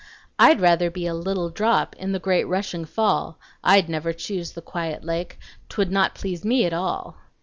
[0.39, 4.61] "I'd rather be a little drop In the great rushing fall; I'd never choose the
[4.63, 5.37] quiet lake;
[5.69, 7.17] 'T would not please me at all."